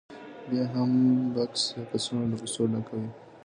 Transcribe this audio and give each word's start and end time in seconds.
بیا 0.49 0.63
یې 0.65 0.71
هم 0.73 0.91
بکس 1.33 1.61
یا 1.75 1.81
کڅوړه 1.89 2.25
له 2.31 2.37
پیسو 2.41 2.63
ډکه 2.73 2.93
وي 2.99 3.09